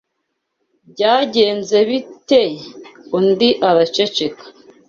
byagenze 0.91 1.77
bite 1.89 2.41
Undi 3.17 3.49
araceceka 3.69 4.43